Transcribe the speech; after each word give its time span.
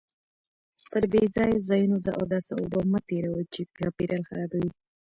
پر 0.89 1.03
بې 1.11 1.23
ځایه 1.35 1.57
ځایونو 1.67 1.97
د 2.01 2.07
اوداسه 2.19 2.51
اوبه 2.61 2.81
مه 2.91 2.99
تېروئ 3.07 3.45
چې 3.53 3.61
چاپیریال 3.77 4.23
خرابوي. 4.29 4.71